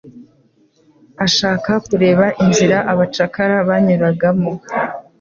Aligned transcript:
ashaka 1.25 1.71
kureba 1.87 2.25
inzira 2.43 2.77
abacakara 2.91 3.55
banyuragamo, 3.69 4.51